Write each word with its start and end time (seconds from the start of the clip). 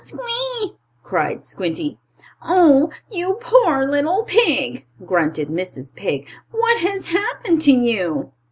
Squee!" 0.03 0.77
cried 1.03 1.43
Squinty. 1.43 1.99
"Oh, 2.43 2.89
you 3.11 3.33
poor 3.39 3.85
little 3.85 4.23
pig!" 4.25 4.87
grunted 5.05 5.47
Mrs. 5.47 5.93
Pig. 5.95 6.25
"What 6.49 6.79
has 6.79 7.09
happened 7.09 7.61
to 7.61 7.71
you?" 7.71 8.31